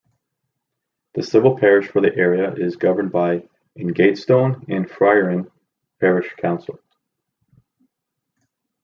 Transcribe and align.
The 1.13 1.21
civil 1.21 1.59
parish 1.59 1.87
for 1.87 2.01
the 2.01 2.15
area 2.15 2.51
is 2.55 2.75
governed 2.75 3.11
by 3.11 3.47
Ingatestone 3.77 4.65
and 4.67 4.89
Fryerning 4.89 5.47
Parish 5.99 6.33
Council. 6.39 6.79